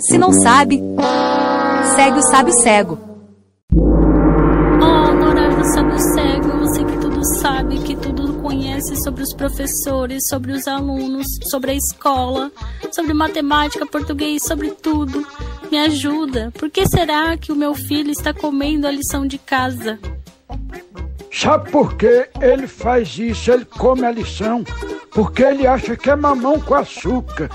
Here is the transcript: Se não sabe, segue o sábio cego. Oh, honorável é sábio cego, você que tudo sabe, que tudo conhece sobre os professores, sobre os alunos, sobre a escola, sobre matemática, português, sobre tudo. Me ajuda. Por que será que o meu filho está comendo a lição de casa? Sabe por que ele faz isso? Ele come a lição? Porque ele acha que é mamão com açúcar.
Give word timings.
Se 0.00 0.18
não 0.18 0.32
sabe, 0.32 0.82
segue 1.94 2.18
o 2.18 2.22
sábio 2.22 2.52
cego. 2.62 2.98
Oh, 3.72 5.10
honorável 5.10 5.60
é 5.60 5.64
sábio 5.64 6.00
cego, 6.00 6.58
você 6.58 6.84
que 6.84 6.98
tudo 6.98 7.24
sabe, 7.40 7.78
que 7.78 7.94
tudo 7.94 8.42
conhece 8.42 8.96
sobre 9.04 9.22
os 9.22 9.32
professores, 9.32 10.26
sobre 10.28 10.50
os 10.50 10.66
alunos, 10.66 11.28
sobre 11.48 11.70
a 11.70 11.74
escola, 11.74 12.50
sobre 12.90 13.14
matemática, 13.14 13.86
português, 13.86 14.42
sobre 14.42 14.70
tudo. 14.70 15.24
Me 15.70 15.78
ajuda. 15.78 16.52
Por 16.58 16.68
que 16.68 16.84
será 16.88 17.36
que 17.36 17.52
o 17.52 17.56
meu 17.56 17.72
filho 17.72 18.10
está 18.10 18.34
comendo 18.34 18.88
a 18.88 18.90
lição 18.90 19.24
de 19.24 19.38
casa? 19.38 19.96
Sabe 21.32 21.70
por 21.70 21.94
que 21.94 22.28
ele 22.40 22.66
faz 22.66 23.16
isso? 23.16 23.52
Ele 23.52 23.64
come 23.64 24.04
a 24.06 24.10
lição? 24.10 24.64
Porque 25.12 25.44
ele 25.44 25.68
acha 25.68 25.96
que 25.96 26.10
é 26.10 26.16
mamão 26.16 26.58
com 26.58 26.74
açúcar. 26.74 27.48